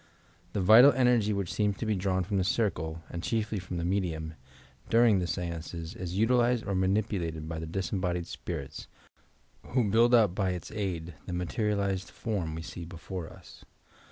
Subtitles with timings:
[0.53, 3.85] The vital enei^ which seems to be drawn from the circle, and chiefly from the
[3.85, 4.33] medium,
[4.89, 8.87] during the stances, is utilized or manipulated by the disembodied spirits,
[9.63, 13.63] who buUd up by its aid the materialized form we see before us.